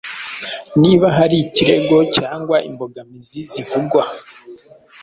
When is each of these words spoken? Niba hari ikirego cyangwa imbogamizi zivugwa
Niba 0.81 1.07
hari 1.17 1.35
ikirego 1.45 1.97
cyangwa 2.17 2.55
imbogamizi 2.69 3.39
zivugwa 3.51 4.03